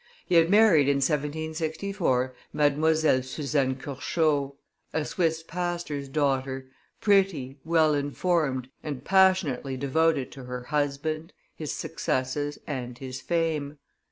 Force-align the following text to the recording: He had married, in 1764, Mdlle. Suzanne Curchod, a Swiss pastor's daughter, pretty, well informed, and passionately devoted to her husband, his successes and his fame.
He 0.25 0.33
had 0.33 0.49
married, 0.49 0.89
in 0.89 0.95
1764, 0.95 2.33
Mdlle. 2.55 3.23
Suzanne 3.23 3.75
Curchod, 3.75 4.53
a 4.93 5.05
Swiss 5.05 5.43
pastor's 5.43 6.09
daughter, 6.09 6.71
pretty, 6.99 7.59
well 7.63 7.93
informed, 7.93 8.69
and 8.81 9.05
passionately 9.05 9.77
devoted 9.77 10.31
to 10.31 10.45
her 10.45 10.63
husband, 10.63 11.33
his 11.55 11.71
successes 11.71 12.57
and 12.65 12.97
his 12.97 13.21
fame. 13.21 13.77